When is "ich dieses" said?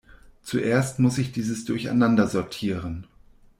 1.19-1.63